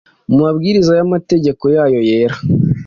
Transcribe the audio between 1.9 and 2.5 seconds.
yera,